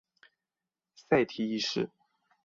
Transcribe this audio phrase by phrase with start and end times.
[0.95, 1.91] 塞提一世。